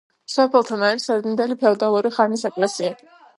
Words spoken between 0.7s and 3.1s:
არის ადრინდელი ფეოდალური ხანის ეკლესია.